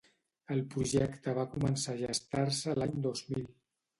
El 0.53 0.61
projecte 0.75 1.35
va 1.39 1.43
començar 1.51 1.95
a 1.95 2.01
gestar-se 2.01 2.75
l’any 2.79 2.99
dos 3.07 3.25
mil. 3.35 3.47